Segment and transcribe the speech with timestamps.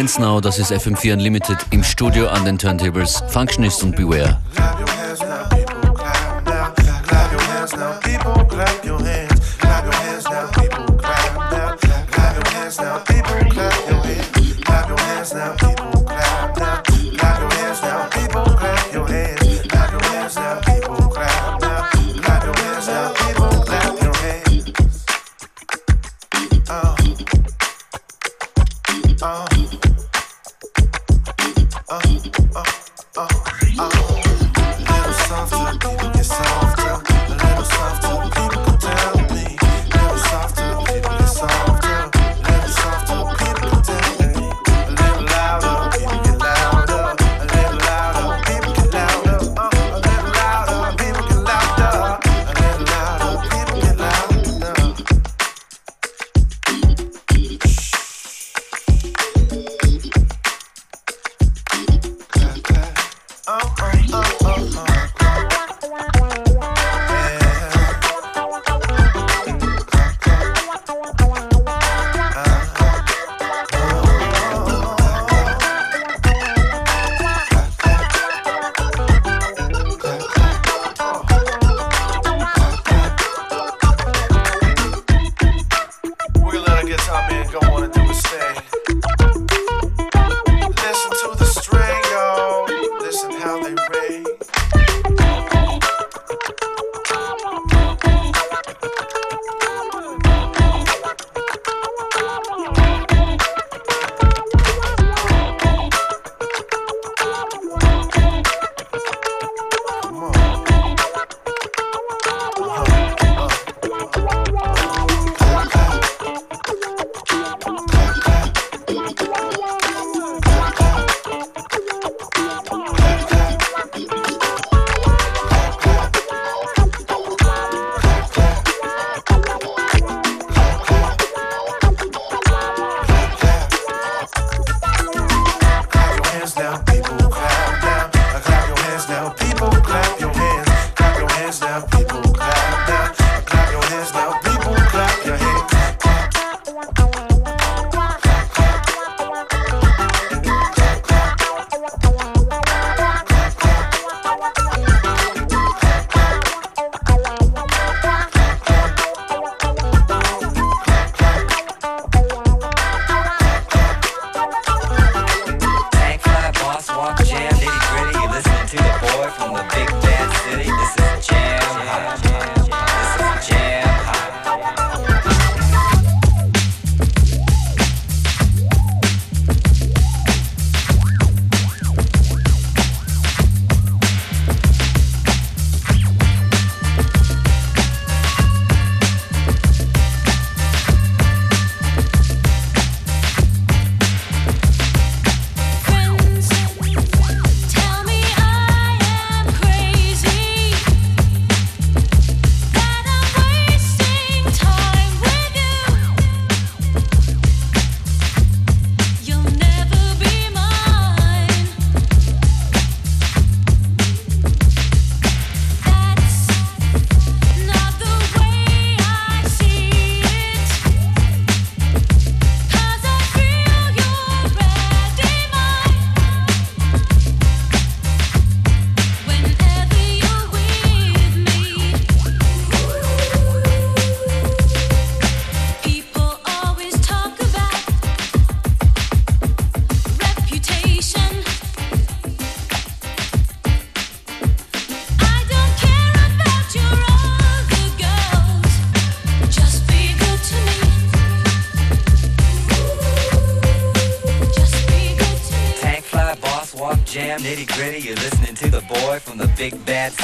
[0.00, 3.22] Hands Now, das ist FM4 Unlimited im Studio an den Turntables.
[3.28, 4.38] Functionist und Beware.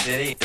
[0.07, 0.36] City.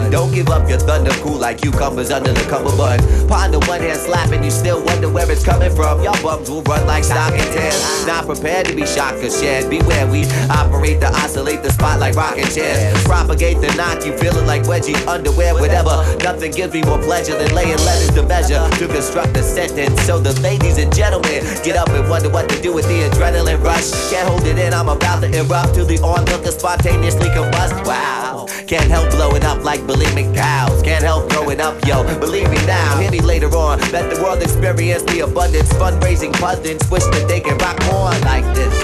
[0.00, 0.10] One.
[0.10, 2.98] Don't give up your thunder, cool like cucumbers under the cover bun.
[3.28, 6.02] Ponder one hand slapping, you still wonder where it's coming from.
[6.02, 8.06] Y'all bums will run like stock and tails.
[8.06, 9.70] Not prepared to be shocked or shared.
[9.70, 13.02] Beware, we operate to isolate the spot like rocking chairs.
[13.04, 16.04] Propagate the knock, you feeling like wedgie underwear, whatever.
[16.22, 20.00] Nothing gives me more pleasure than laying letters to measure to construct a sentence.
[20.02, 23.62] So the ladies and gentlemen get up and wonder what to do with the adrenaline
[23.62, 23.90] rush.
[24.10, 27.74] Can't hold it in, I'm about to erupt to the onlooker spontaneously combust.
[27.86, 28.25] Wow,
[28.66, 30.82] can't help blowing up like bulimic cows.
[30.82, 32.02] Can't help growing up, yo.
[32.18, 33.78] Believe me now, hear me later on.
[33.92, 35.72] Let the world experience the abundance.
[35.74, 38.74] Fundraising pundits wish that they can rock on like this.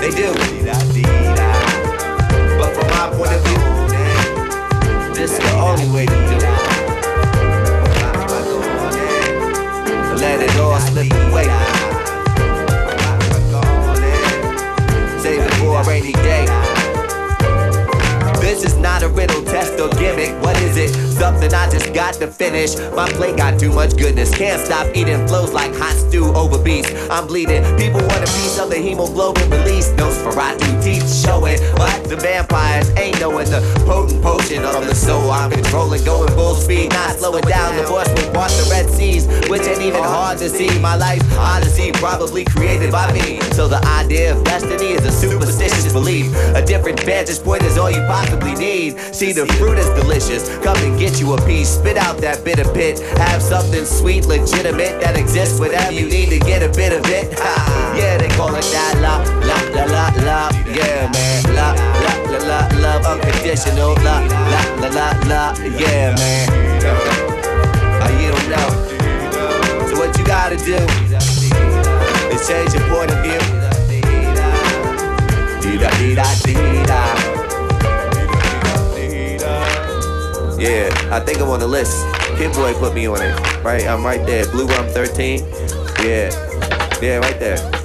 [0.00, 0.32] They do.
[2.58, 3.60] But from my point of view,
[5.14, 6.42] this is the only way to do it.
[10.18, 11.44] Let it all slip away.
[15.20, 16.75] save it for a rainy day.
[18.46, 20.30] This is not a riddle, test, or gimmick.
[20.40, 21.15] What is it?
[21.18, 22.76] Something I just got to finish.
[22.94, 24.36] My plate got too much goodness.
[24.36, 26.92] Can't stop eating flows like hot stew over beast.
[27.10, 27.64] I'm bleeding.
[27.78, 29.88] People want a piece of the hemoglobin release.
[29.92, 31.58] Nosferatu teeth showing.
[31.76, 35.30] But the vampires ain't knowing the potent potion of the soul.
[35.30, 37.76] I'm controlling, going full speed, not slowing down.
[37.76, 40.78] The force will watch the Red Seas, which ain't even hard to see.
[40.80, 43.40] My life, odyssey, probably created by me.
[43.52, 46.34] So the idea of destiny is a superstitious belief.
[46.54, 48.98] A different vantage point is all you possibly need.
[49.14, 50.48] See, the fruit is delicious.
[50.58, 51.70] Come and get you a piece.
[51.70, 52.98] Spit out that bitter pit.
[53.18, 55.60] Have something sweet, legitimate that exists.
[55.60, 57.38] Whatever you need to get a bit of it.
[57.38, 57.94] Ha.
[57.96, 60.50] Yeah, they call it that la la la la la.
[60.66, 61.54] Yeah, man.
[61.54, 61.72] La
[62.02, 63.94] la la la love unconditional.
[64.02, 64.18] La
[64.52, 65.54] la la la la.
[65.78, 66.46] Yeah, man.
[68.02, 68.68] Uh, you don't know.
[69.88, 71.05] So what you gotta do
[81.10, 82.04] I think I'm on the list.
[82.36, 83.64] Kid Boy put me on it.
[83.64, 84.46] Right, I'm right there.
[84.50, 85.40] Blu Rum 13.
[86.02, 86.30] Yeah,
[87.00, 87.75] yeah, right there.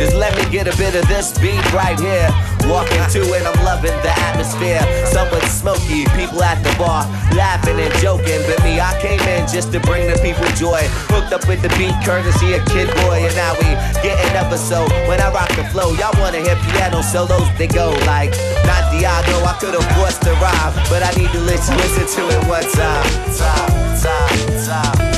[0.00, 2.32] Just let me get a bit of this beat right here.
[2.64, 4.80] Walking to it, I'm loving the atmosphere.
[5.04, 7.04] Somewhat smoky, people at the bar
[7.36, 8.40] laughing and joking.
[8.48, 10.80] But me, I came in just to bring the people joy.
[11.12, 13.68] Hooked up with the beat, courtesy of Kid Boy, and now we
[14.00, 14.88] getting episode.
[15.04, 17.44] When I rock the flow, y'all wanna hear piano solos?
[17.60, 18.32] They go like,
[18.64, 22.40] not Diago, I could've forced to rhyme, but I need to listen, listen to it
[22.48, 23.04] one time,
[23.36, 25.09] time, time, time,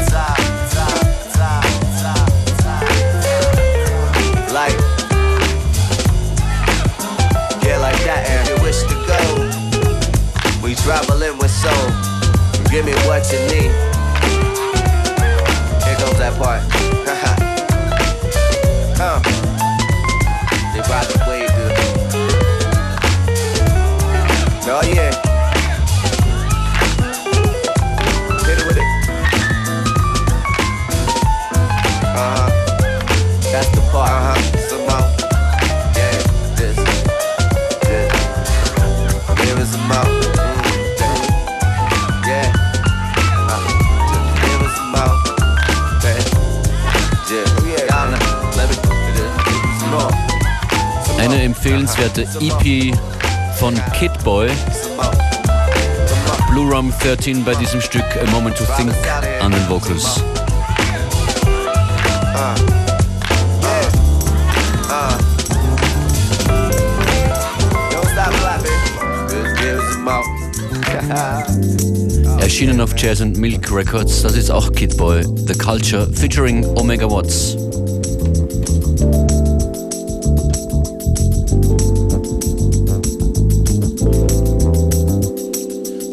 [10.82, 11.86] traveling with soul.
[12.68, 13.70] Give me what you need.
[15.84, 16.62] Here comes that part.
[18.98, 19.20] huh.
[20.74, 21.72] They brought the way good.
[24.68, 25.21] Oh yeah.
[51.62, 52.92] Empfehlenswerte EP
[53.56, 55.04] von Kid Boy, Some more.
[55.04, 56.50] Some more.
[56.50, 58.90] Blue Rum 13 bei diesem Stück A Moment to Think
[59.40, 60.20] an den Vocals.
[72.40, 77.08] Erschienen auf Jazz and Milk Records, das ist auch Kid Boy, The Culture featuring Omega
[77.08, 77.61] Watts.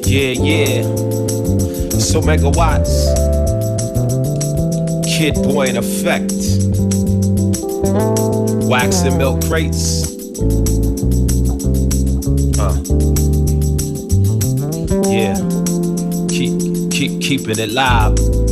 [0.10, 0.82] Yeah, yeah.
[2.00, 2.90] So megawatts.
[5.06, 6.34] Kid boy in effect.
[8.68, 10.08] Wax and milk crates.
[12.58, 12.82] Uh.
[15.08, 15.38] Yeah.
[16.28, 18.49] Keep keep keeping it live.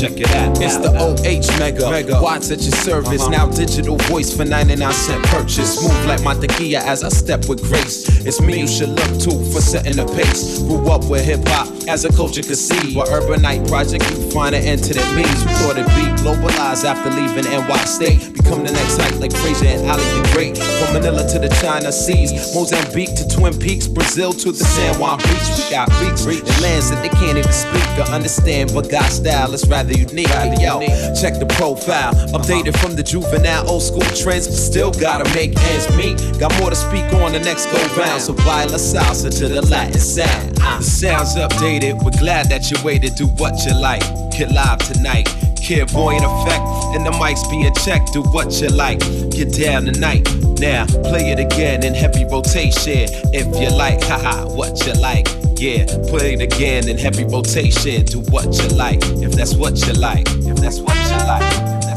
[0.00, 0.60] Check, it out.
[0.60, 1.90] It's the OH Mega.
[1.90, 2.20] Mega.
[2.22, 3.22] Watts at your service.
[3.22, 3.30] Uh-huh.
[3.30, 5.82] Now digital voice for 99 cent purchase.
[5.82, 8.08] Move like my tequila as I step with grace.
[8.24, 10.60] It's me you should look to for setting the pace.
[10.60, 11.68] Grew up with hip hop.
[11.88, 12.94] as a culture could see.
[12.94, 15.44] While Urbanite Project, you find an end to their means.
[15.44, 18.29] We thought it'd be globalized after leaving NY State.
[18.42, 20.56] Become the next hype like Frazier and Ali the Great.
[20.56, 25.18] From Manila to the China Seas, Mozambique to Twin Peaks, Brazil to the San Juan
[25.18, 25.48] Beach.
[25.58, 29.52] We got beats and lands that they can't even speak or understand, but God's style
[29.52, 30.28] is rather unique.
[30.60, 30.80] Yo,
[31.20, 32.38] check the profile, uh-huh.
[32.38, 36.16] updated from the juvenile old school trends, but still gotta make ends meet.
[36.38, 40.00] Got more to speak on the next go round, so violent salsa to the Latin
[40.00, 40.58] sound.
[40.58, 40.78] Uh-huh.
[40.78, 44.02] The sound's updated, we're glad that you waited, do what you like.
[44.32, 45.28] Get live tonight.
[45.70, 46.64] Kid boy in effect,
[46.96, 48.12] and the mics being checked.
[48.12, 48.98] Do what you like,
[49.30, 50.28] get down tonight.
[50.58, 53.06] Now play it again in heavy rotation.
[53.32, 55.28] If you like, haha, what you like.
[55.60, 58.04] Yeah, play it again in heavy rotation.
[58.04, 61.89] Do what you like, if that's what you like, if that's what you like.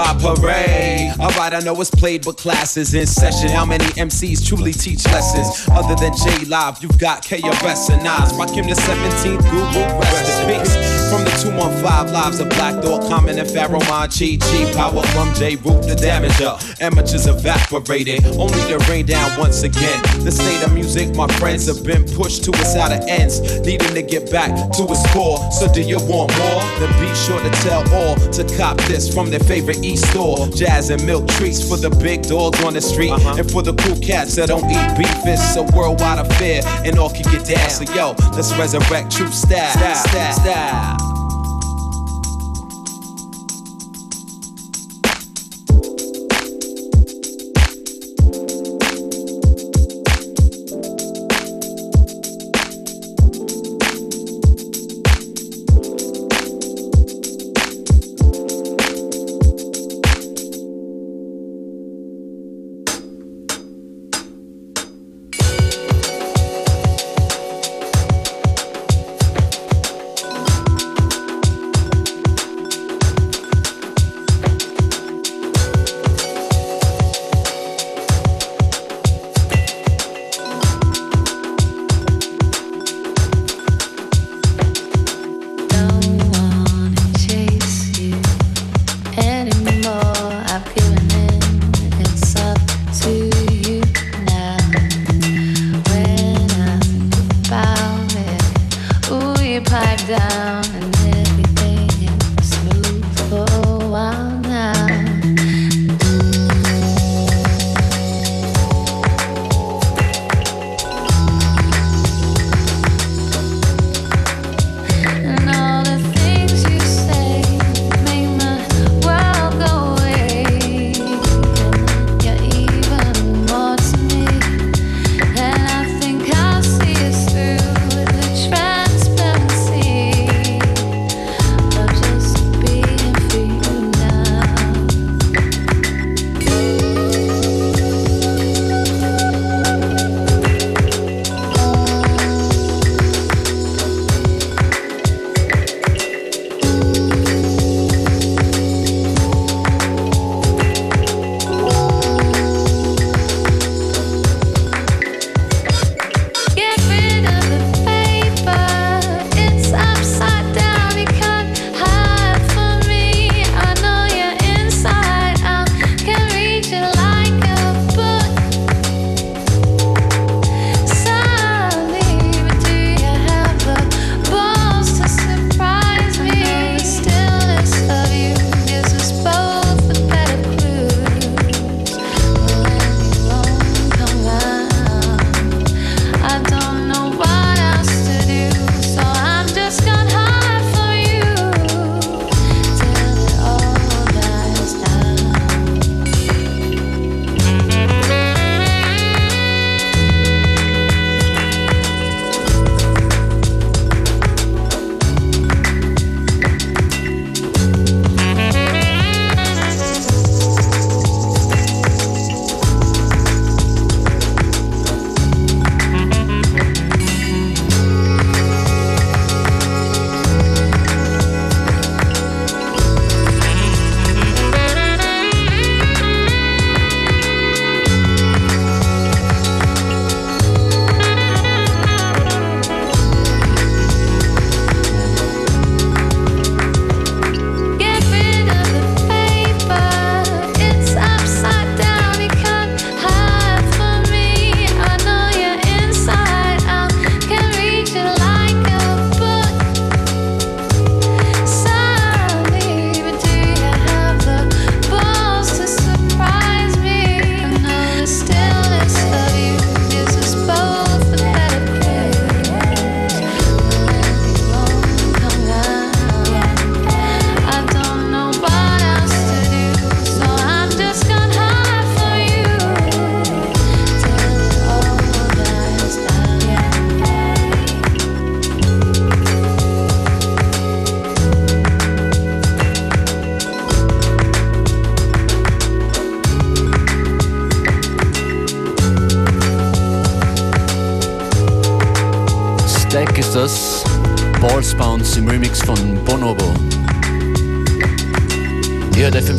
[0.00, 1.10] Hop parade.
[1.18, 3.48] Alright, I know it's played, but classes in session.
[3.48, 5.68] How many MCs truly teach lessons?
[5.72, 8.32] Other than J Live, you've got KRS and Nas.
[8.34, 11.07] Rakim the 17th Guru, rest in peace.
[11.08, 15.56] From the 215 lives of Black Thought, Common and Pharoahe, Chi Chi, power from J
[15.56, 16.52] Root, the damager.
[16.82, 20.02] Amateurs evaporated, only to rain down once again.
[20.22, 24.02] The state of music, my friends have been pushed to its outer ends, needing to
[24.02, 25.38] get back to its core.
[25.50, 26.60] So, do you want more?
[26.76, 30.46] Then be sure to tell all to cop this from their favorite e store.
[30.48, 33.36] Jazz and milk treats for the big dogs on the street, uh-huh.
[33.38, 35.08] and for the cool cats that don't eat beef.
[35.24, 37.70] It's a worldwide affair, and all can get down.
[37.70, 39.72] So, yo, let's resurrect true style.
[39.72, 40.32] Style.
[40.34, 40.97] style.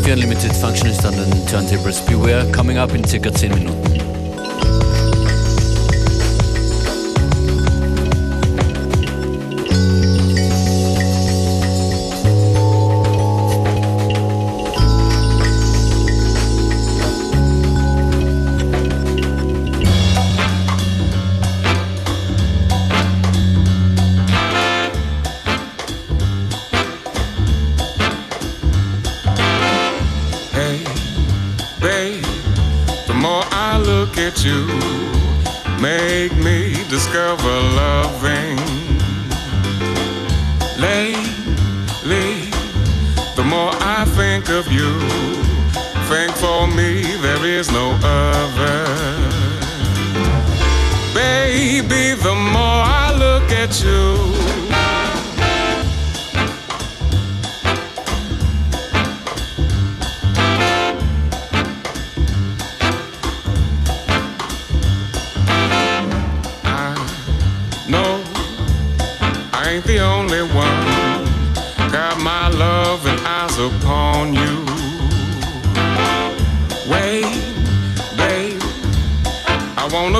[0.09, 3.98] für Unlimited Functionist an den Turntables Beware, coming up in circa 10 Minuten.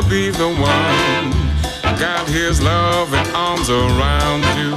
[0.09, 1.29] be the one.
[1.99, 4.73] Got his love and arms around you.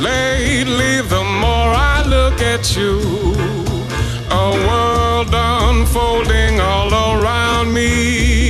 [0.00, 3.00] Lately, the more I look at you,
[4.30, 8.41] a world unfolding all around me.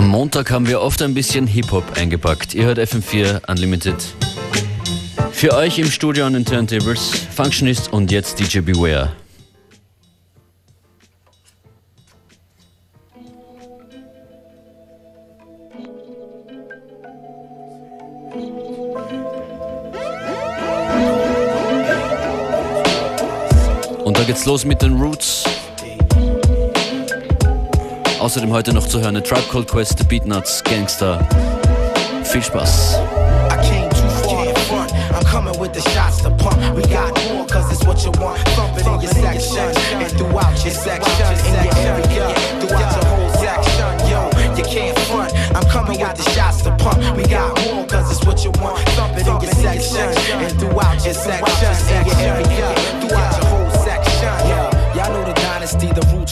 [0.00, 0.20] Style.
[0.30, 2.54] Sonntag haben wir oft ein bisschen Hip-Hop eingepackt.
[2.54, 3.96] Ihr hört FM4 Unlimited.
[5.32, 9.10] Für euch im Studio an den Turntables, Functionist und jetzt DJ Beware.
[24.04, 25.49] Und da geht's los mit den Roots.
[28.30, 31.18] Außerdem heute noch zu hören eine Tribe Called Quest, The Beatnuts, Gangster.
[32.22, 33.00] Viel Spaß.
[35.28, 36.56] Coming with the shots to pump.
[36.76, 38.38] We got more, cause it's what you want.
[38.54, 39.66] Thump it in your section
[39.98, 43.90] and throughout your section, in your area, throughout your whole section.
[44.10, 45.34] Yo, you can't front.
[45.54, 46.98] I'm coming with the shots to pump.
[47.16, 48.78] We got more, cause it's what you want.
[48.90, 50.06] Thump it in your section
[50.38, 52.99] and throughout your section, in your area,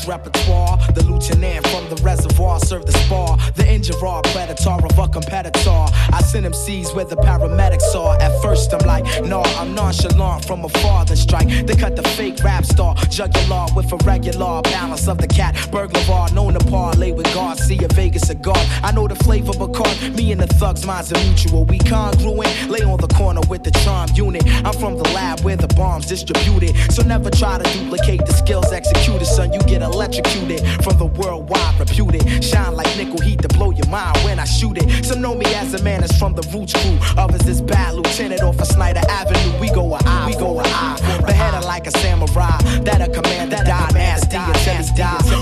[0.08, 0.78] repertoire.
[0.94, 3.36] The lieutenant from the reservoir serve the spar.
[3.54, 5.84] The injured predator of a competitor.
[6.12, 8.18] I send him seas where the paramedics are.
[8.20, 11.04] At first I'm like, no, I'm nonchalant from afar.
[11.04, 12.94] The strike, they cut the fake rap star.
[13.10, 15.54] Jugular with a regular balance of the cat.
[15.70, 18.56] Burglar known to parlay with Garcia, Vegas cigar.
[18.82, 21.64] I know the flavor because me and the thugs, minds are mutual.
[21.64, 24.44] We congruent, lay on the corner with the charm unit.
[24.64, 26.74] I'm from the lab where the bombs distributed.
[26.92, 29.52] So never try to duplicate the skills executed, son.
[29.52, 32.22] You get electrocuted from the worldwide reputed.
[32.44, 35.04] Shine like nickel heat to blow your mind when I shoot it.
[35.04, 36.98] Some know me as a man that's from the roots crew.
[37.16, 39.60] Others is bad lieutenant off of Snyder Avenue.
[39.60, 41.22] We go a eye, we go a eye.
[41.26, 42.58] Beheaded like a samurai.
[42.86, 44.57] That a commander die nasty.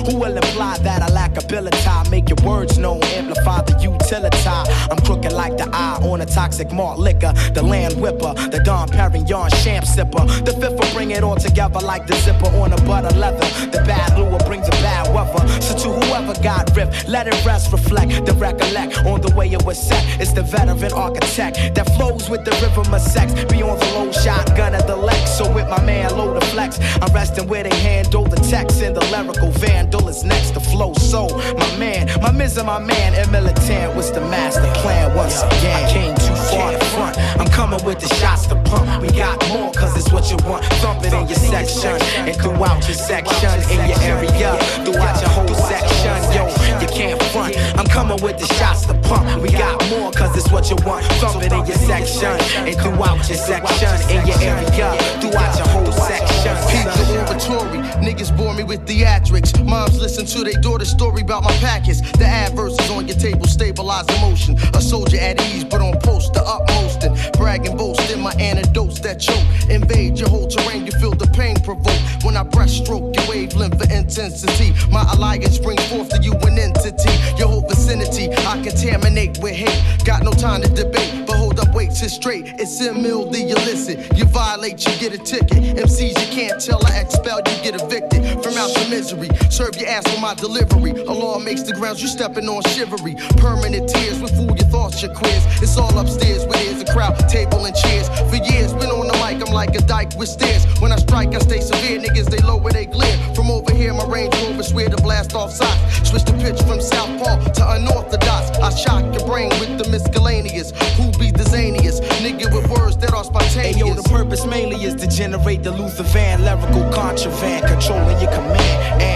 [0.06, 1.76] Who will imply that I lack ability?
[2.10, 4.38] Make your words known, amplify the utility.
[4.46, 7.32] I'm crooked like the eye on a toxic malt liquor.
[7.54, 10.24] The land whipper, the Dom Perignon champ sipper.
[10.44, 13.44] The fifth will bring it all together like the zipper on a butter leather.
[13.70, 15.42] The bad lure brings the bad weather.
[15.60, 19.64] So to whoever got ripped, let it rest, reflect, the recollect on the way it
[19.64, 20.04] was set.
[20.20, 23.32] It's the veteran architect that flows with the rhythm of sex.
[23.46, 25.36] Beyond the low shotgun at the Lex.
[25.36, 26.78] So with my man, load the flex.
[27.02, 30.92] I'm resting where they handle the text in the lyrical vandal is next to flow.
[30.94, 31.26] So,
[31.58, 35.84] my man, my miss and my man, and militant was the master plan once again.
[35.84, 37.18] I came too far to front.
[37.40, 39.02] I'm coming with the shots to pump.
[39.02, 40.64] We got more, cause it's what you want.
[40.82, 41.96] Thump it in your section
[42.28, 46.14] and throughout your section, in your area, throughout your whole section.
[46.34, 46.44] Yo,
[46.80, 47.56] you can't front.
[47.78, 49.42] I'm coming with the shots to pump.
[49.42, 51.04] We got more, cause it's what you want.
[51.20, 52.36] Thump it in your section
[52.68, 54.88] and throughout your section, in your area,
[55.20, 56.54] throughout your whole section.
[56.96, 59.52] The oratory, niggas bore me with theatrics.
[59.86, 62.00] Moms listen to their daughter's story about my packets.
[62.00, 64.56] The adverses on your table stabilize emotion.
[64.74, 67.04] A soldier at ease, but on post the utmost.
[67.04, 69.44] And bragging, boasting my antidotes that choke.
[69.70, 72.00] Invade your whole terrain, you feel the pain provoke.
[72.24, 77.12] When I breaststroke your wavelength for intensity, my alliance brings forth to you an entity.
[77.38, 80.04] Your whole vicinity, I contaminate with hate.
[80.04, 82.46] Got no time to debate, but hold up, wait, sit straight.
[82.58, 84.16] It's immil the illicit.
[84.16, 85.76] You violate, you get a ticket.
[85.76, 89.28] MCs, you can't tell, I expel, you get evicted from out the misery.
[89.50, 90.90] Serve your ass for my delivery.
[90.90, 93.14] A law makes the grounds you stepping on shivery.
[93.36, 95.44] Permanent tears will fool your thoughts, your quiz.
[95.62, 98.08] It's all upstairs where there's a crowd, table and chairs.
[98.30, 100.64] For years, been on the mic, I'm like a dyke with stairs.
[100.80, 102.00] When I strike, I stay severe.
[102.00, 103.16] Niggas, they lower, they glare.
[103.34, 106.08] From over here, my range rover swear to blast off sides.
[106.08, 108.58] Switch the pitch from southpaw to unorthodox.
[108.58, 110.70] I shock your brain with the miscellaneous.
[110.96, 112.02] Who be the zaniest?
[112.24, 113.54] Nigga with words that are spontaneous.
[113.54, 118.32] Hey yo, the purpose mainly is to generate the Luther Van lyrical contraband, controlling your
[118.32, 119.02] command.
[119.02, 119.15] And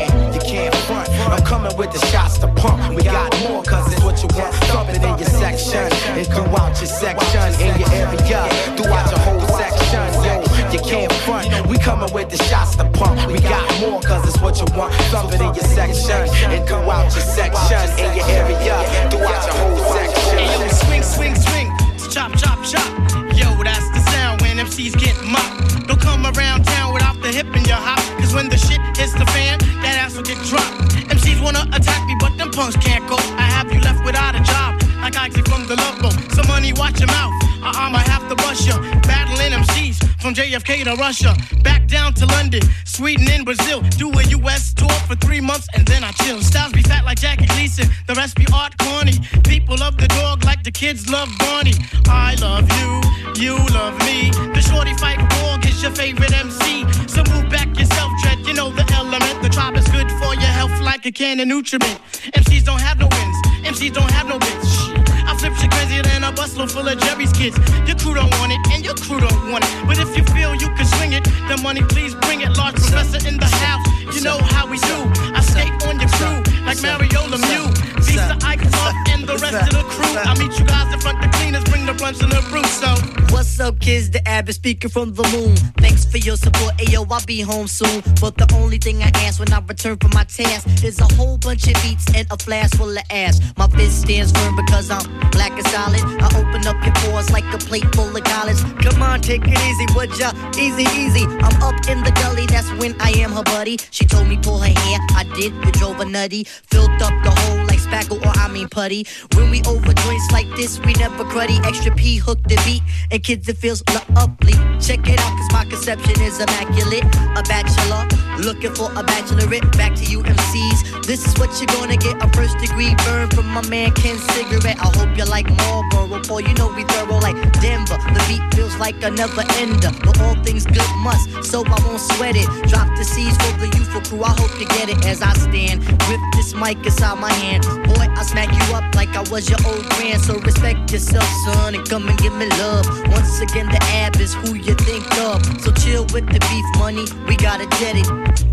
[1.92, 2.94] the shots to pump.
[2.94, 4.54] We got more, cause it's what you want.
[4.70, 8.40] Thump it in your section and throughout your section, in your area,
[8.76, 10.06] throughout your whole section.
[10.24, 10.34] Yo,
[10.72, 11.48] you can't front.
[11.66, 13.18] We coming with the shots to pump.
[13.30, 14.94] We got more, cause it's what you want.
[15.10, 18.76] Thump it in your section and throughout your section, in your area,
[19.10, 20.38] throughout your whole section.
[20.38, 21.68] Yo, swing, swing, swing.
[22.10, 22.90] Chop, chop, chop.
[23.34, 25.86] Yo, that's the sound when MCs get mopped.
[25.86, 26.99] Don't come around town
[27.42, 28.00] hip in your hop.
[28.20, 30.92] Cause when the shit hits the fan, that ass will get dropped.
[31.08, 33.16] MCs wanna attack me, but them punks can't go.
[33.16, 34.89] I have you left without a job.
[35.00, 36.12] Like Isaac from the Boat.
[36.32, 37.32] Some money, watch your mouth.
[37.62, 38.78] Uh, I might have to bust ya.
[39.02, 41.34] Battling MCs from JFK to Russia.
[41.62, 43.80] Back down to London, Sweden and Brazil.
[43.96, 46.40] Do a US tour for three months and then I chill.
[46.42, 47.88] Styles be fat like Jackie Gleason.
[48.06, 49.14] The rest be art corny.
[49.44, 51.74] People love the dog like the kids love Barney.
[52.06, 54.30] I love you, you love me.
[54.54, 56.84] The shorty Phife Dawg is your favorite MC.
[57.08, 58.46] So move back yourself, Dread.
[58.46, 59.42] You know the element.
[59.42, 61.98] The tribe is good for your health like a can of nutriment.
[62.36, 63.49] MCs don't have no wins.
[63.70, 64.66] MCs don't have no bits.
[64.66, 64.90] Shh.
[65.30, 67.56] I flip shit crazier than a busload full of Jerry's kids.
[67.86, 69.70] Your crew don't want it, and your crew don't want it.
[69.86, 72.50] But if you feel you can swing it, the money please bring it.
[72.56, 74.96] Large professor in the house, you know how we do.
[75.38, 77.99] I skate on your crew like Mario Lemieux.
[78.10, 78.66] Visa Ike
[79.10, 80.18] and the rest of the crew.
[80.18, 82.64] I meet you guys in front the cleaners, bring the blunts and the brew.
[82.64, 82.90] So
[83.30, 84.10] What's up, kids?
[84.10, 85.54] The Abbott speaking from the moon.
[85.78, 86.76] Thanks for your support.
[86.78, 88.02] Ayo, I'll be home soon.
[88.20, 91.38] But the only thing I ask when I return from my task is a whole
[91.38, 93.40] bunch of beats and a flask full of ass.
[93.56, 96.02] My fist stands firm because I'm black and solid.
[96.20, 98.62] I open up your pores like a plate full of collars.
[98.82, 100.32] Come on, take it easy, would ya?
[100.58, 101.24] Easy, easy.
[101.24, 103.78] I'm up in the gully, that's when I am her buddy.
[103.90, 105.54] She told me pull her hair, I did.
[105.66, 106.44] It drove her nutty.
[106.44, 107.59] Filled up the hole like
[107.90, 109.06] spackle or I mean putty.
[109.34, 111.58] When we over joints like this, we never cruddy.
[111.66, 113.82] Extra P hook the beat, and kids it feels
[114.14, 114.54] lovely.
[114.80, 117.04] Check it out, cause my conception is immaculate.
[117.36, 118.06] A bachelor,
[118.38, 119.76] looking for a bachelorette.
[119.76, 121.06] Back to you MCs.
[121.06, 122.22] This is what you're gonna get.
[122.22, 124.78] A first degree burn from my man Ken Cigarette.
[124.78, 126.40] I hope you like Marlboro, boy.
[126.40, 127.98] You know we thorough like Denver.
[128.14, 129.90] The beat feels like a never ender.
[130.04, 132.46] But all things good must, so I won't sweat it.
[132.68, 134.22] Drop the seeds for the youthful crew.
[134.22, 135.80] I hope you get it as I stand.
[136.08, 137.79] With this mic inside my hand.
[137.84, 140.20] Boy, I smack you up like I was your old friend.
[140.20, 142.86] So respect yourself, son, and come and give me love.
[143.10, 145.44] Once again, the ab is who you think of.
[145.60, 147.06] So chill with the beef money.
[147.28, 148.06] We gotta get it.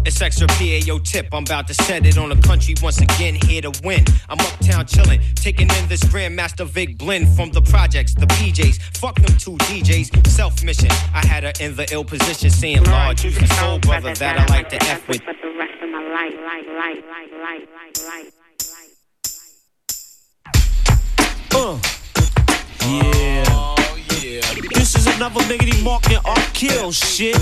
[0.05, 1.27] It's extra PAO tip.
[1.33, 3.35] I'm about to set it on the country once again.
[3.45, 4.05] Here to win.
[4.29, 8.79] I'm uptown chillin', taking in this Grandmaster Vic blend from the projects, the PJs.
[8.97, 10.25] Fuck them two DJs.
[10.27, 10.89] Self mission.
[11.13, 14.45] I had her in the ill position, saying, Lord, you the soul brother that I
[14.53, 15.25] like to F with.
[15.25, 18.36] But the rest of my life, life, life, life, life, life, life.
[21.57, 21.79] Uh.
[22.85, 23.43] Yeah.
[24.75, 27.35] This is another Miggity Mark and R Kill shit.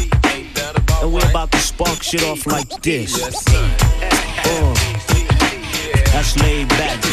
[1.01, 3.11] And we're about to spark shit off like this.
[3.19, 4.73] Uh.
[6.13, 7.09] That's laid back, B.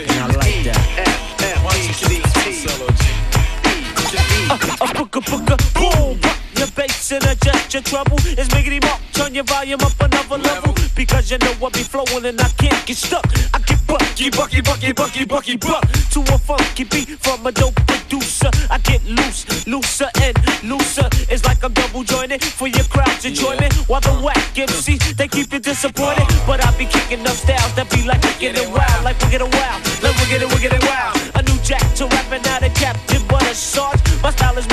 [0.00, 0.80] And I like that.
[4.48, 6.18] Uh, uh, booka, booka, boom.
[6.56, 8.16] Your bass and adjust your trouble.
[8.24, 9.01] It's Miggity Mark.
[9.12, 10.74] Turn your volume up another level.
[10.94, 13.24] Because you know I be flowing and I can't get stuck.
[13.54, 15.82] I get bucky, bucky, bucky, bucky, bucky, buck.
[16.12, 18.50] To a funky beat from a dope producer.
[18.70, 21.08] I get loose, looser and looser.
[21.28, 23.72] It's like I'm double jointed for your crowd's enjoyment.
[23.88, 26.26] While the whack MCs, they keep you disappointed.
[26.46, 29.04] But I be kicking up styles that be like wicked and wild.
[29.04, 29.80] Like wicked and wild.
[30.02, 31.16] Like wicked and wicked wild.
[31.34, 34.00] A new jack to rapping out of Captain Butter Sarge.
[34.22, 34.66] My style is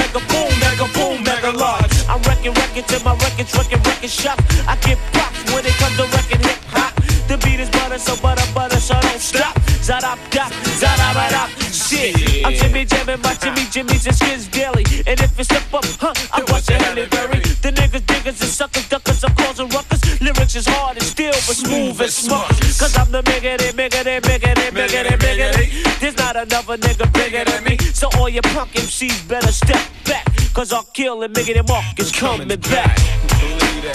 [3.40, 4.40] my records record shop.
[4.68, 6.94] I get props when it comes to wrecking hip hop.
[7.28, 9.56] The beat is butter, so butter, butter, so don't stop.
[9.80, 11.50] Zadop, dop, zadop, zadop.
[11.72, 14.84] Shit, I'm Jimmy jamming my Jimmy Jimmy's and skins daily.
[15.08, 17.40] And if it step up, huh, I bust your Halle Berry.
[17.64, 20.02] The niggas, diggers, and suckers, duckers, I'm causing ruckus.
[20.22, 22.50] Lyrics is hard and steel, but smooth as smuck.
[22.50, 26.00] Cause I'm the biggity, biggity, biggity, biggity, biggity.
[26.00, 27.78] There's not another nigga bigger than me.
[27.94, 30.39] So all your punk MCs better step back.
[30.54, 32.98] Cause I'll kill and Miggity Mark is coming back.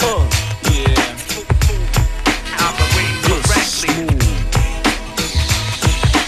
[0.01, 0.45] Uh.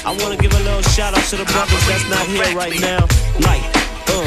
[0.08, 3.00] I wanna give a little shout out to the brothers that's not here right now.
[3.42, 3.62] Like,
[4.08, 4.24] uh,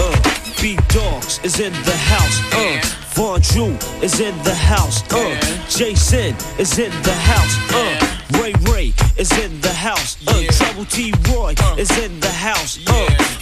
[0.00, 2.40] uh, B Dogs is in the house.
[2.54, 2.80] Uh,
[3.12, 5.02] Von Drew is in the house.
[5.12, 5.36] Uh,
[5.68, 7.58] Jason is in the house.
[7.74, 10.16] Uh, Ray Ray is in the house.
[10.26, 12.78] Uh, Trouble T Roy is in the house.
[12.86, 13.37] Uh,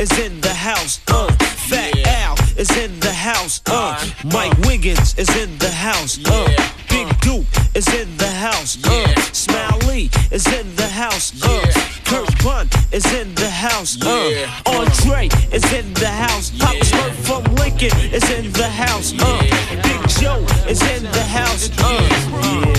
[0.00, 0.98] is in the house.
[1.08, 1.30] Uh,
[1.68, 3.60] Fat Al is in the house.
[3.66, 3.94] Uh,
[4.32, 6.18] Mike Wiggins is in the house.
[6.24, 6.48] Uh,
[6.88, 8.82] Big Duke is in the house.
[8.82, 11.32] Uh, Smiley is in the house.
[11.42, 11.60] Uh,
[12.06, 14.00] Kurt Bun is in the house.
[14.00, 16.50] Uh, Andre is in the house.
[16.58, 19.12] Pop Smurf from Lincoln is in the house.
[19.20, 19.42] Uh,
[19.84, 21.68] Big Joe is in the house.
[21.78, 22.00] Uh,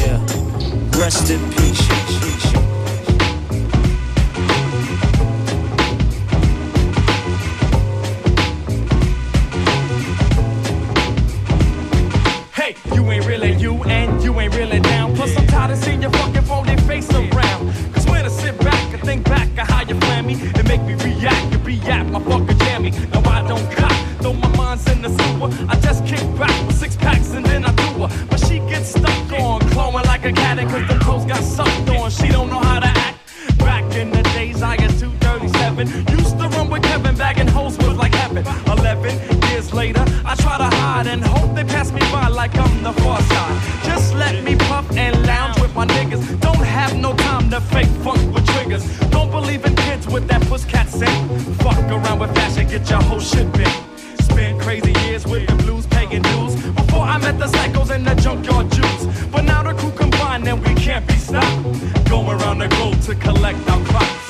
[0.05, 0.99] yeah.
[0.99, 2.00] Rest in peace.
[13.91, 15.15] And you ain't really down.
[15.15, 17.61] Plus, I'm tired of seeing your fucking phony face around.
[17.93, 20.81] Cause when I sit back and think back of how you plan me, it make
[20.89, 21.51] me react.
[21.51, 22.91] You be at my fucking jammy.
[23.13, 25.49] Now I don't cop, though my mind's in the sewer.
[25.71, 28.09] I just kick back with six packs and then I do her.
[28.29, 31.89] But she gets stuck on, clawing like a cat, and cause the clothes got sucked
[31.89, 32.09] on.
[32.09, 33.17] She don't know how to act.
[33.59, 35.87] Back in the days, I had 237.
[36.17, 38.43] Used to run with Kevin, bagging hoes was like heaven.
[38.67, 42.83] 11 years later, I try to hide and hope they pass me by like I'm
[42.83, 43.60] the far side.
[44.97, 46.39] And lounge with my niggas.
[46.39, 48.83] Don't have no time to fake funk with triggers.
[49.09, 51.27] Don't believe in kids with that puss cat sing.
[51.55, 53.75] Fuck around with fashion, get your whole shit bent.
[54.21, 56.55] Spent crazy years with the blues, paying dues.
[56.71, 59.27] Before I met the psychos and the junkyard Jews.
[59.31, 62.09] But now the crew combined and we can't be stopped.
[62.09, 64.21] Going around the globe to collect our crops.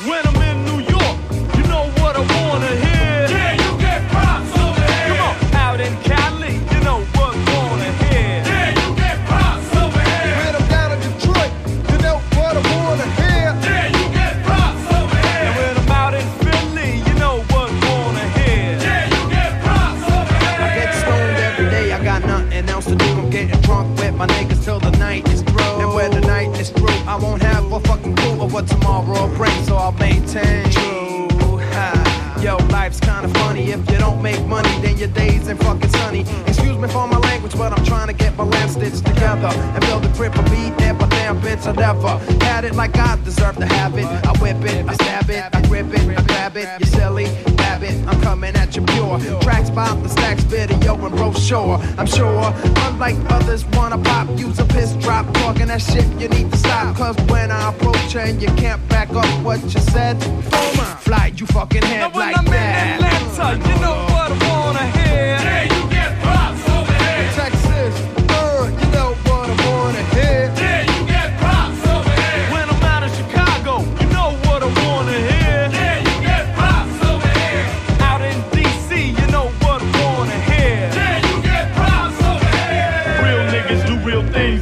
[24.21, 25.81] My niggas till the night is through.
[25.81, 29.27] And when the night is through, I won't have a fucking clue of what tomorrow
[29.35, 30.69] brings, so I'll maintain.
[30.69, 31.27] True.
[32.39, 33.71] Yo, life's kinda funny.
[33.71, 36.23] If you don't make money, then your days ain't fucking sunny.
[36.71, 39.81] Excuse me for my language, but I'm trying to get my last stitched together and
[39.87, 43.21] build a grip a beat and my damn bitch I never had it like I
[43.25, 44.05] deserve to have it.
[44.05, 46.69] I whip it, I stab it, I grip it, I grab it.
[46.79, 47.25] You silly,
[47.57, 47.91] grab it.
[48.07, 49.19] I'm coming at you pure.
[49.41, 51.77] Tracks pop, the stacks video and brochure.
[51.97, 52.53] I'm sure,
[52.87, 56.07] unlike others, wanna pop, use a piss drop, talking that shit.
[56.21, 59.81] You need to stop, cause when I approach and you can't back up what you
[59.91, 60.23] said,
[61.01, 62.53] fly you fucking head Now when like I'm in.
[62.53, 65.11] Atlanta, you know what I wanna hear.
[65.11, 65.80] Yeah,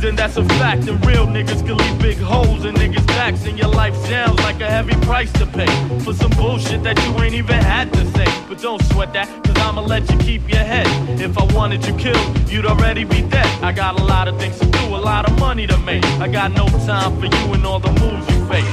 [0.10, 0.88] and that's a fact.
[0.88, 4.60] And real niggas can leave big holes in niggas' backs, and your life sounds like
[4.60, 8.26] a heavy price to pay for some bullshit that you ain't even had to say.
[8.49, 10.88] But don't sweat that, cause I'ma let you keep your head.
[11.22, 13.47] If I wanted you killed, you'd already be dead.
[13.64, 16.03] I got a lot of things to do, a lot of money to make.
[16.20, 18.66] I got no time for you and all the moves you fake.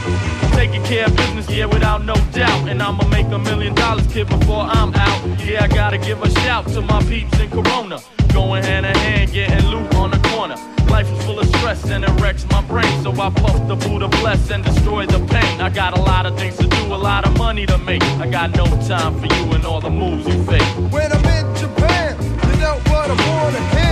[0.55, 2.67] Taking care of business, yeah, without no doubt.
[2.67, 5.45] And I'ma make a million dollars, kid, before I'm out.
[5.45, 8.01] Yeah, I gotta give a shout to my peeps in Corona.
[8.33, 10.57] Going hand in hand, getting loot on the corner.
[10.97, 13.03] Life is full of stress and it wrecks my brain.
[13.03, 15.61] So I puff the Buddha bless and destroy the pain.
[15.61, 18.03] I got a lot of things to do, a lot of money to make.
[18.19, 20.63] I got no time for you and all the moves you fake.
[20.91, 23.86] When I'm in Japan, you know what I wanna hear.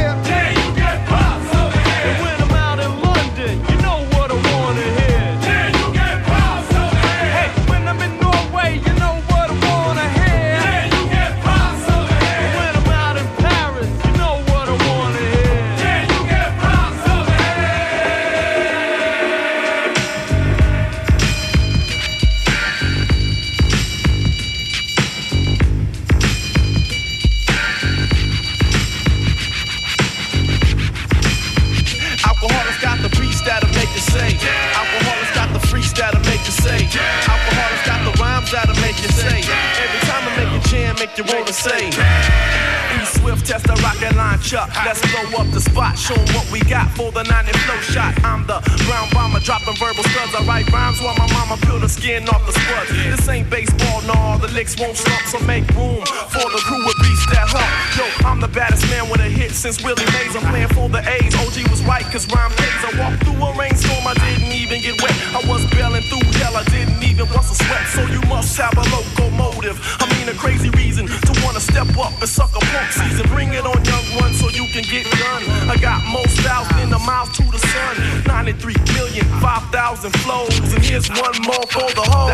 [54.74, 56.02] Won't stop, so make room
[56.34, 57.70] for the crew with beats that hump.
[57.94, 60.34] Yo, I'm the baddest man with a hit since Willie Mays.
[60.34, 61.30] I'm playing for the A's.
[61.30, 62.82] OG was right, cause rhyme pays.
[62.82, 65.14] I walked through a rainstorm, I didn't even get wet.
[65.30, 67.86] I was bailing through hell, I didn't even bust a sweat.
[67.94, 69.78] So you must have a locomotive.
[70.02, 73.30] I mean, a crazy reason to wanna step up and suck a punk season.
[73.30, 75.70] Bring it on, young one, so you can get done.
[75.70, 77.94] I got more styles than the mouth to the sun.
[78.26, 80.58] 93 million, 5,000 flows.
[80.74, 82.33] And here's one more for the whole.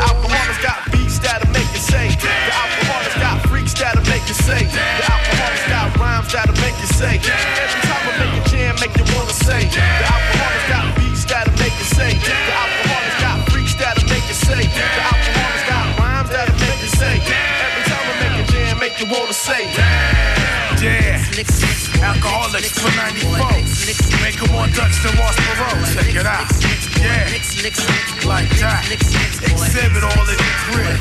[22.03, 23.41] Alcoholics for 94.
[24.21, 25.95] Make more Dutch than Ross Perot.
[25.95, 26.45] Check it out.
[27.01, 27.33] Yeah,
[28.29, 28.85] like that.
[28.91, 31.01] Exhibit all in the crib.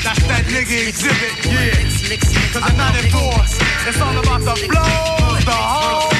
[0.00, 1.44] That's that nigga exhibit.
[1.44, 1.76] Yeah,
[2.52, 3.20] cause the 94,
[3.88, 6.19] it's all about the blows, the hoes,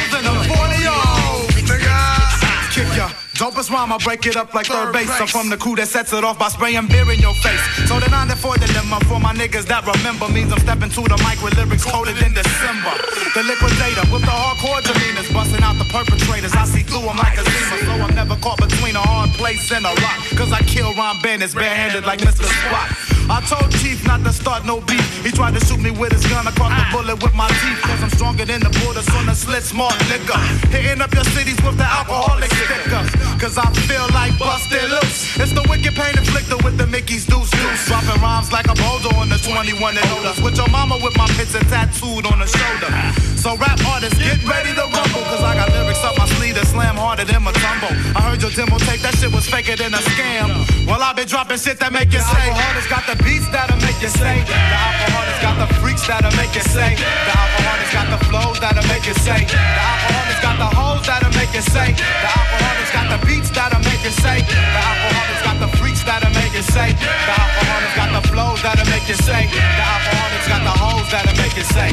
[3.41, 5.09] Dopest rhyme, I break it up like third base.
[5.16, 7.88] I'm from the crew that sets it off by spraying beer in your face.
[7.88, 11.41] So the 94 dilemma for my niggas that remember means I'm stepping to the mic
[11.41, 12.93] with lyrics coded in December.
[13.32, 16.53] The liquidator with the hardcore demeanors, busting out the perpetrators.
[16.53, 19.72] I see through them like a Zima, so I'm never caught between a hard place
[19.72, 20.20] and a rock.
[20.36, 22.45] Cause I kill Ron Bandits barehanded like Mr.
[22.45, 23.09] Spot.
[23.31, 25.07] I told Chief not to start no beef.
[25.22, 26.49] He tried to shoot me with his gun.
[26.49, 27.78] I caught the bullet with my teeth.
[27.87, 30.35] Cause I'm stronger than the borders on the Schlitz Malt liquor.
[30.74, 33.11] Hitting up your cities with the alcoholic stickers.
[33.39, 35.39] Cause I feel like busted loose.
[35.39, 37.87] It's the wicked pain inflicted with the Mickey's deuce deuce.
[37.87, 40.35] Dropping rhymes like a bozo on the 21 and older.
[40.43, 42.91] With your mama with my picture tattooed on the shoulder.
[43.39, 45.22] So rap artists, get ready to rumble.
[45.31, 47.95] Cause I got lyrics up my sleeve that slam harder than my tumble.
[48.18, 50.51] I heard your demo tape, that shit was faker than a scam.
[50.85, 52.51] Well, I've been dropping shit that make you say.
[52.91, 54.42] Got the beats that'll make you say.
[54.44, 56.96] The alcoholics got the freaks that'll make you say.
[56.96, 59.44] The alcoholics got the flows that'll make you say.
[59.44, 61.92] The alcoholics got the hoes that'll make you say.
[61.92, 64.38] The alcoholics got the beats that'll make you say.
[64.44, 66.90] The alcoholics got the freaks that'll make it say.
[66.96, 69.42] The alcoholics got the flows that'll make it say.
[69.50, 71.90] The alcoholics got the hoes that'll make it say.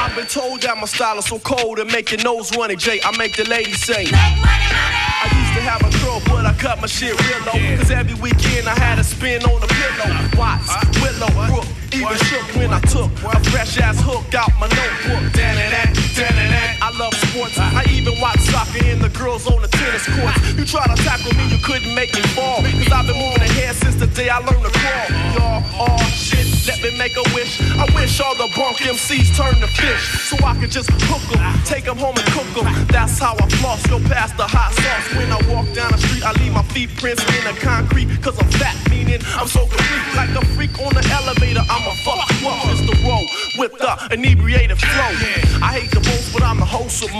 [0.00, 3.00] I've been told that my style is so cold and make your nose runny, Jay.
[3.04, 4.06] I make the ladies say.
[4.12, 7.58] I used to have a curl, but I cut my shit real low.
[7.78, 10.10] Cause every weekend I had a spin on the pillow.
[10.36, 15.32] Watts, Willow, Brook, even shook when I took a fresh ass hook out my notebook.
[15.32, 16.78] Dan and that, and that.
[16.82, 17.58] I love sports.
[17.58, 20.38] I even watch soccer and the girls on the tennis courts.
[20.54, 22.62] You try to tackle me, you couldn't make me fall.
[22.62, 25.06] Cause I've been moving ahead since the day I learned to crawl.
[25.34, 27.58] Y'all, oh shit, let me make a wish.
[27.74, 30.30] I wish all the bunk MCs turned to fish.
[30.30, 32.70] So I could just hook them, take them home and cook them.
[32.86, 35.06] That's how I floss, go past the hot sauce.
[35.18, 38.08] When I walk down the street, I leave my feet prints in the concrete.
[38.22, 40.06] Cause I'm fat, meaning I'm so complete.
[40.14, 42.30] Like a freak on the elevator, I'm a fuck.
[42.70, 43.26] It's the roll
[43.58, 45.10] with the inebriated flow.
[45.62, 47.14] I hate the most, but I'm the of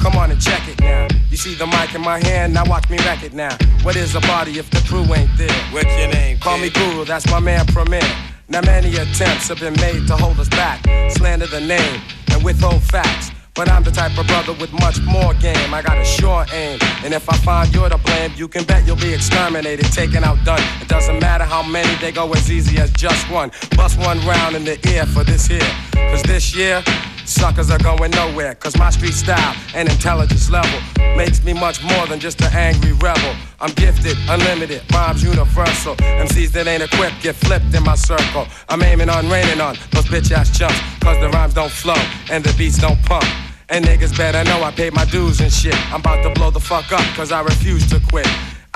[0.00, 1.08] come on and check it now.
[1.30, 3.56] You see the mic in my hand, now watch me wreck it now.
[3.82, 5.62] What is a party if the crew ain't there?
[5.72, 6.38] What's your name?
[6.38, 8.02] Call me Guru, that's my man Premier.
[8.48, 12.00] Now many attempts have been made to hold us back, slander the name,
[12.32, 13.30] and withhold facts.
[13.58, 15.74] But I'm the type of brother with much more game.
[15.74, 16.78] I got a sure aim.
[17.02, 20.38] And if I find you're to blame, you can bet you'll be exterminated, taken out,
[20.44, 20.62] done.
[20.80, 23.50] It doesn't matter how many, they go as easy as just one.
[23.76, 25.70] Bust one round in the ear for this here.
[25.92, 26.84] Cause this year,
[27.28, 28.54] suckers are going nowhere.
[28.54, 30.80] Cause my street style and intelligence level
[31.16, 33.34] makes me much more than just an angry rebel.
[33.60, 35.94] I'm gifted, unlimited, rhymes universal.
[35.96, 38.46] MCs that ain't equipped get flipped in my circle.
[38.68, 40.80] I'm aiming on, raining on those bitch ass chumps.
[41.00, 42.00] Cause the rhymes don't flow
[42.30, 43.26] and the beats don't pump.
[43.68, 45.76] And niggas better know I paid my dues and shit.
[45.92, 48.26] I'm about to blow the fuck up, cause I refuse to quit.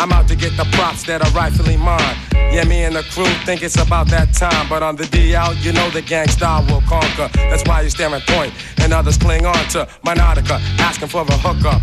[0.03, 2.17] I'm out to get the props that are rightfully mine.
[2.33, 4.69] Yeah, me and the crew think it's about that time.
[4.69, 7.31] But on the DL, you know the gang style will conquer.
[7.35, 11.21] That's why you stare at point, and others cling on to my Nautica, asking for
[11.21, 11.81] a hookup.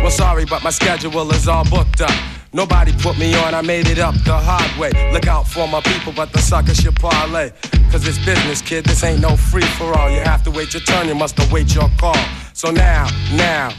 [0.00, 2.41] Well, sorry, but my schedule is all booked up.
[2.54, 4.90] Nobody put me on, I made it up the hard way.
[5.10, 7.50] Look out for my people, but the suckers should parlay.
[7.90, 10.10] Cause it's business, kid, this ain't no free for all.
[10.10, 12.16] You have to wait your turn, you must await your call.
[12.52, 13.70] So now, now,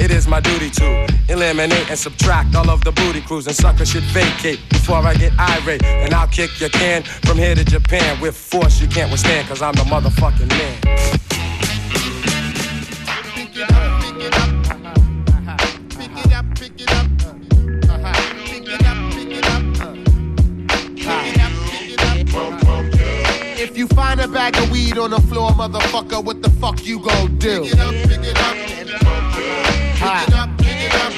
[0.00, 3.90] it is my duty to eliminate and subtract all of the booty crews and suckers
[3.90, 5.84] should vacate before I get irate.
[5.84, 9.60] And I'll kick your can from here to Japan with force you can't withstand, cause
[9.60, 11.02] I'm the motherfucking man.
[23.72, 26.98] If you find a bag of weed on the floor, motherfucker, what the fuck you
[26.98, 27.62] gon' do?
[27.62, 29.02] Pick it up, pick it up, pick it
[30.34, 31.12] up, pick it up.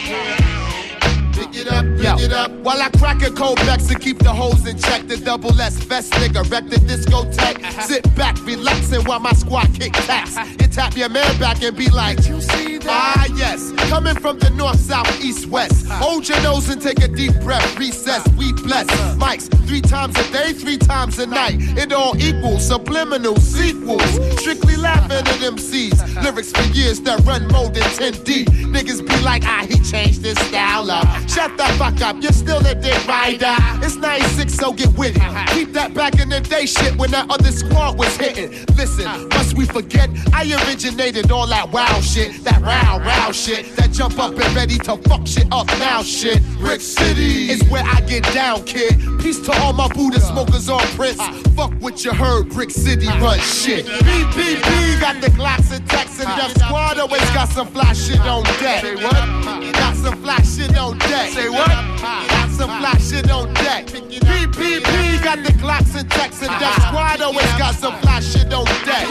[1.33, 2.51] Pick it up, up.
[2.51, 5.77] While I crack a cold Bex to keep the hoes in check, the double S
[5.77, 7.63] vest nigga wreck the discotheque.
[7.65, 7.83] Uh-huh.
[7.83, 10.37] Sit back, relaxing while my squad kick taps.
[10.37, 10.67] You uh-huh.
[10.71, 12.89] tap your man back and be like, You see that?
[12.89, 13.73] Ah, yes.
[13.89, 15.87] Coming from the north, south, east, west.
[15.87, 16.05] Uh-huh.
[16.05, 17.79] Hold your nose and take a deep breath.
[17.79, 18.87] Recess, we bless.
[19.17, 21.57] Mics three times a day, three times a night.
[21.77, 24.03] It all equals subliminal sequels.
[24.39, 26.23] Strictly laughing at MCs.
[26.23, 28.49] Lyrics for years that run more than 10 deep.
[28.49, 31.07] Niggas be like, ah, he changed his style up.
[31.29, 33.55] Shut the fuck up, you're still a dick rider.
[33.85, 35.49] It's 96, so get with it.
[35.49, 38.51] Keep that back in the day shit when that other squad was hitting.
[38.77, 40.11] Listen, must we forget?
[40.33, 44.79] I originated all that wow shit, that row, row shit, that jump up and ready
[44.79, 46.43] to fuck shit up now shit.
[46.59, 48.99] Brick City is where I get down, kid.
[49.21, 51.23] Peace to all my Buddha smokers on Prince.
[51.55, 53.87] Fuck what you heard, Brick City run shit.
[53.87, 58.43] BPP got the Glocks and Tex and Def Squad always got some fly shit on
[58.45, 58.83] deck.
[58.83, 59.73] Say what?
[59.75, 61.31] Got some fly shit on deck.
[61.31, 61.84] Say what?
[62.01, 63.87] Got some fly shit on deck.
[63.87, 68.65] BPP got the Glocks and Tex and Def Squad always got some fly shit on
[68.85, 69.07] deck.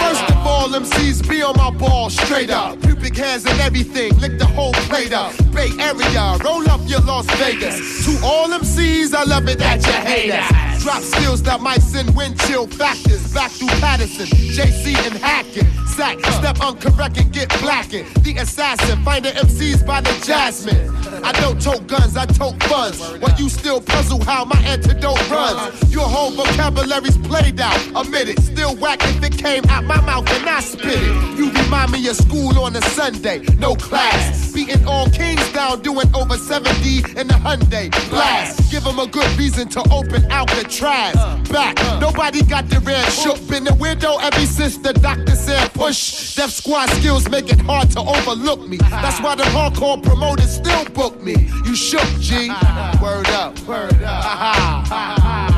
[0.00, 2.80] First of all, MCs be on my ball straight up.
[2.80, 5.32] Pubic hairs and everything, lick the whole plate up.
[5.52, 8.04] Bay Area, roll up your Las Vegas.
[8.04, 10.82] To all MCs, I love it that you hate us.
[10.82, 15.66] Drop skills that might send wind chill factors back through Paterson, JC and Hackett.
[15.88, 18.06] Sack, step uncorrect and get blackened.
[18.24, 20.88] The assassin, find the MCs by the jasmine.
[21.24, 23.00] I don't tote guns, I tote funds.
[23.18, 25.92] While you still puzzle how my antidote runs.
[25.92, 28.40] Your whole vocabulary's played out, admit it.
[28.40, 31.38] Still whack if it came out my mouth and I spit it.
[31.38, 34.52] You remind me of school on a Sunday, no class.
[34.52, 37.90] Beating all kings down, doing over 70 in the Hyundai.
[38.10, 41.14] Blast, give them a good reason to open out the trash.
[41.48, 43.36] Back, nobody got the red shook.
[43.48, 46.34] Been the window ever since the doctor said push.
[46.34, 48.76] Def squad skills make it hard to overlook me.
[48.76, 51.34] That's why the hardcore promoters still book me.
[51.64, 52.48] You shook, G.
[53.02, 55.49] Word up, word up.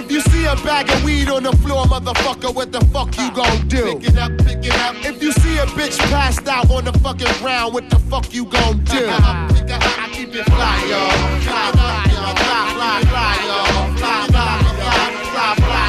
[0.00, 3.30] If you see a bag of weed on the floor, motherfucker, what the fuck you
[3.32, 3.98] gon' do?
[3.98, 4.96] Pick it up, pick it up.
[5.04, 8.46] If you see a bitch passed out on the fucking ground, what the fuck you
[8.46, 9.06] gon' do?
[9.06, 11.10] I keep it fly, y'all.
[11.44, 12.34] Fly, fly, y'all.
[12.34, 13.96] Fly, fly, fly, y'all.
[13.98, 15.00] Fly, fly, fly,
[15.36, 15.54] fly.
[15.56, 15.79] Fly,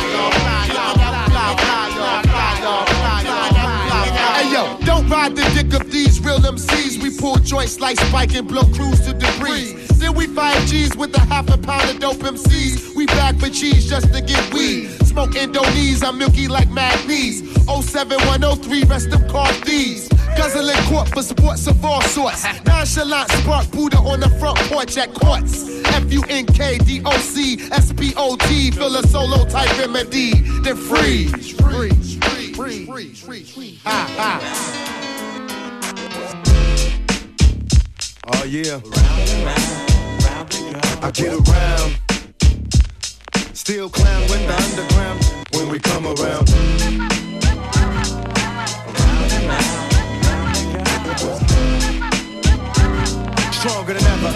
[5.11, 7.03] ride the dick of these real MCs.
[7.03, 9.73] We pull joints like Spike and blow crews to debris.
[9.99, 12.95] Then we five G's with a half a pound of dope MCs.
[12.95, 14.87] We back for cheese just to get weed.
[15.05, 17.53] Smoke Indonese, I'm milky like magnesium.
[17.81, 20.09] 07103, rest of car thieves.
[20.37, 22.43] Guzzling court for sports of all sorts.
[22.65, 25.83] Nonchalant spark Buddha on the front porch at courts.
[25.85, 28.71] F U N K D O C S P O T.
[28.71, 30.31] Fill a solo type remedy.
[30.61, 31.51] Then freeze.
[31.59, 32.17] Freeze.
[32.55, 32.87] Freeze.
[32.87, 33.21] Freeze.
[33.23, 33.81] Freeze.
[33.83, 34.39] Ha ah, ah.
[34.41, 34.81] ha.
[38.33, 38.79] Oh yeah.
[41.01, 41.97] I get around.
[43.53, 45.23] Still clown with the underground
[45.53, 46.49] when we come around.
[53.51, 54.31] Stronger than ever.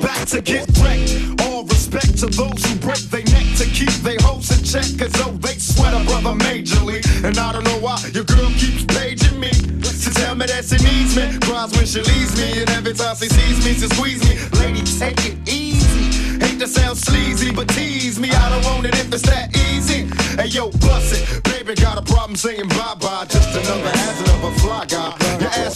[0.00, 1.42] Back to get wrecked.
[1.42, 4.88] All respect to those who break their neck to keep their hopes in check.
[4.98, 7.04] Cause though they sweat a brother majorly.
[7.22, 9.50] And I don't know why your girl keeps paging me.
[9.50, 11.38] To tell me that she needs me.
[11.40, 12.62] Cries when she leaves me.
[12.62, 14.40] And every time she sees me, she squeeze me.
[14.58, 16.40] Lady, take it easy.
[16.40, 18.30] Hate to sound sleazy, but tease me.
[18.30, 20.08] I don't want it if it's that easy.
[20.40, 21.44] Hey yo, bust it.
[21.44, 23.26] Baby, got a problem saying bye bye.
[23.28, 24.25] Just another hazard
[24.58, 25.16] fly guy.
[25.40, 25.75] Your ass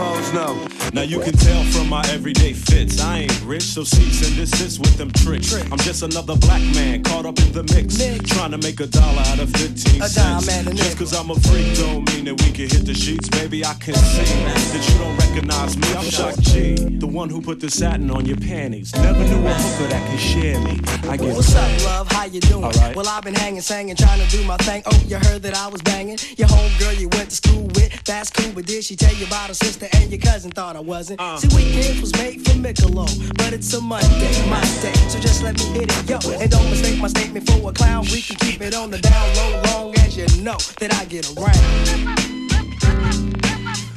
[0.00, 0.54] hoes know.
[0.92, 3.00] Now you can tell from my everyday fits.
[3.00, 5.52] I ain't rich, so cease and desist with them tricks.
[5.70, 7.98] I'm just another black man caught up in the mix.
[8.34, 10.46] Trying to make a dollar out of 15 A cents.
[10.46, 12.94] dime and a Just cause I'm a freak don't mean that we can hit the
[12.94, 13.28] sheets.
[13.28, 14.24] Baby, I can see
[14.72, 15.88] that you don't recognize me.
[15.94, 18.94] I'm Shock G, the one who put the satin on your panties.
[18.94, 20.80] Never knew a hooker that could share me.
[21.08, 22.10] I get What's up, love?
[22.10, 22.64] How you doing?
[22.64, 22.96] Alright.
[22.96, 24.82] Well, I've been hanging, singing, trying to do my thing.
[24.86, 26.18] Oh, you heard that I was banging.
[26.36, 27.79] Your homegirl you went to school with,
[28.10, 28.52] that's cool.
[28.52, 30.50] But did she tell you about her sister and your cousin?
[30.50, 31.20] Thought I wasn't.
[31.20, 31.36] Uh.
[31.36, 34.92] See, weekends was made for Michelob, but it's a Monday, my day.
[35.08, 36.18] So just let me hit it, yo.
[36.40, 38.04] And don't mistake my statement for a clown.
[38.10, 41.24] We can keep it on the down low, long as you know that I get
[41.36, 41.56] around.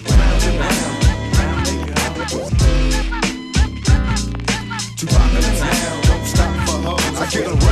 [0.09, 0.95] Round and round,
[1.37, 2.49] round they go.
[4.97, 7.19] Too popular now, don't stop for hoes.
[7.19, 7.62] I get around.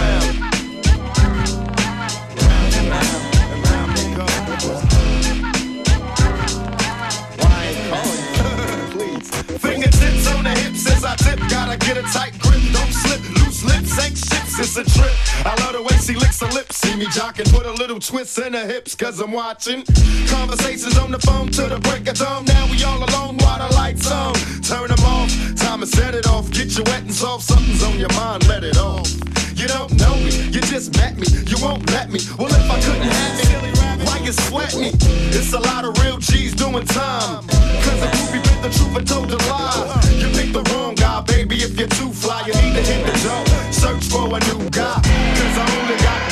[17.32, 19.84] Jocking, put a little twist in her hips, cause I'm watching.
[20.28, 22.46] Conversations on the phone till the break of dawn.
[22.46, 24.34] Now we all alone while the lights on.
[24.62, 26.52] Turn them off, time to set it off.
[26.52, 29.08] Get you wet and soft, something's on your mind, let it off.
[29.56, 32.20] You don't know me, you just met me, you won't let me.
[32.38, 34.92] Well, if I couldn't have me, why you sweat me?
[35.32, 37.48] It's a lot of real G's doing time.
[37.48, 40.02] Cause the groupie bit the truth and told a lie.
[40.20, 43.16] You picked the wrong guy, baby, if you're too fly, you need to hit the
[43.24, 43.46] door.
[43.72, 45.00] Search for a new guy.
[45.00, 46.31] Cause I only got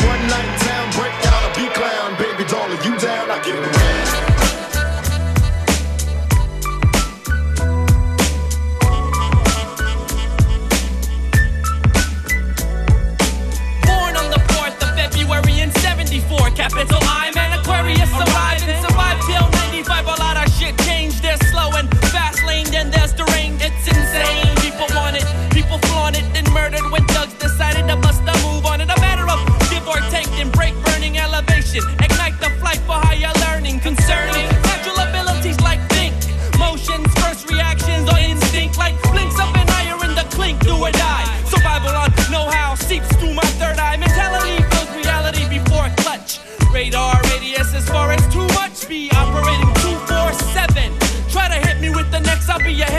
[52.69, 52.98] यह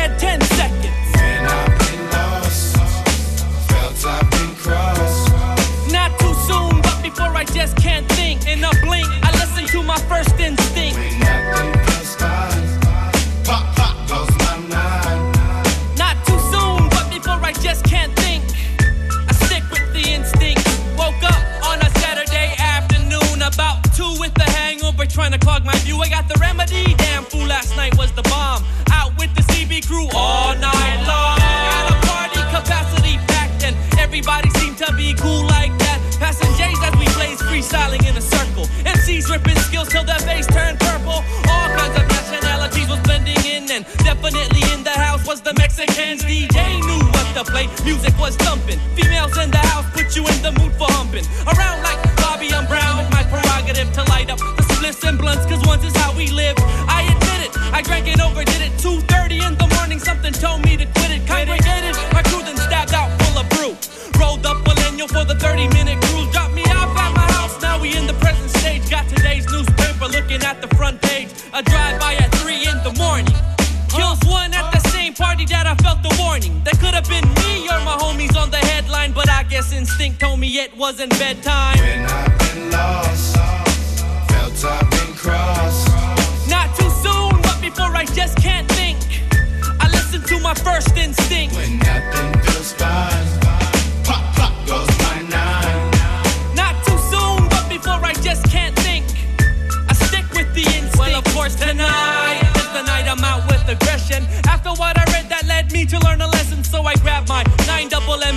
[101.71, 104.27] tonight It's the night I'm out with aggression.
[104.49, 106.39] After what I read, that led me to learn a lesson.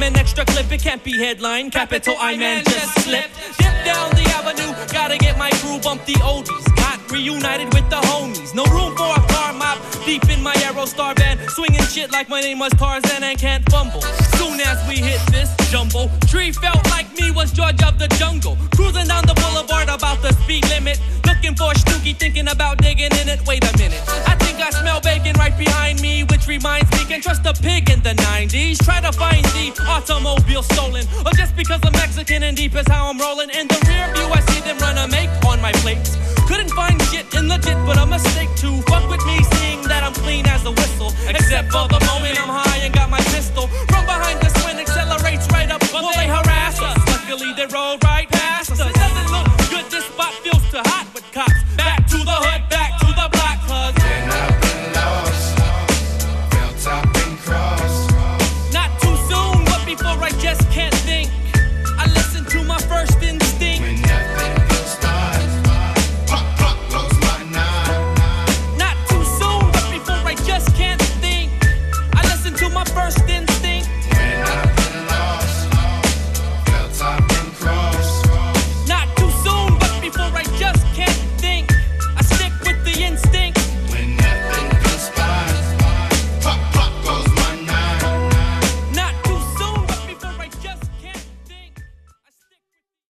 [0.04, 1.72] An extra clip, it can't be headline.
[1.72, 3.32] Capital I man just slipped.
[3.58, 6.66] Dip down the avenue, gotta get my crew bump the oldies.
[6.76, 8.54] Got reunited with the homies.
[8.54, 9.80] No room for a car mop.
[10.06, 14.02] Deep in my Aerostar band, swinging shit like my name was Tarzan and can't fumble.
[14.36, 18.58] Soon as we hit this jumble, tree felt like me was George of the jungle.
[18.76, 21.00] Cruising down the boulevard about the speed limit.
[21.26, 23.40] Looking for a Snooki, thinking about digging in it.
[23.48, 27.22] Wait a minute, I think I smell bacon right behind me, which reminds me, can
[27.22, 28.84] trust a pig in the 90s.
[28.84, 33.10] Try to find the automobile stolen, or just because I'm Mexican and deep is how
[33.10, 33.50] I'm rolling.
[33.52, 36.18] In the rear view, I see them run a make on my plates.
[36.50, 40.14] Couldn't find shit in legit, but a mistake to fuck with me, seeing that I'm
[40.14, 41.14] clean as a whistle.
[41.30, 45.46] Except for the moment I'm high and got my pistol from behind the wind accelerates
[45.54, 45.82] right up.
[45.94, 46.98] Well, they harass us.
[47.08, 48.02] Luckily, they rolled